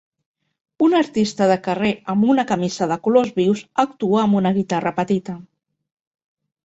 [0.85, 5.37] Un artista de carrer amb una camisa de colors vius actua amb una guitarra petita.